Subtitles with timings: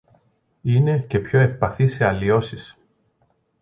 [0.61, 2.77] είναι και πιο ευπαθή σε αλλοιώσεις